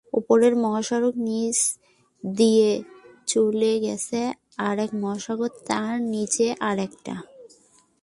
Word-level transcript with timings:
ওপরে 0.13 0.47
মহাসড়ক, 0.55 1.15
নিচ 1.17 1.57
দিয়ে 2.23 2.71
চলে 3.27 3.73
গেছে 3.79 4.19
আরেক 4.57 4.91
মহাসড়ক, 4.93 5.51
তার 5.67 6.01
নিচে 6.01 6.47
আরেকটা। 6.59 7.15